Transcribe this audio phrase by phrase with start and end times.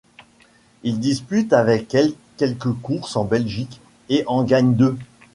[0.81, 4.97] Il dispute avec elle quelques courses en Belgique et en gagne deux.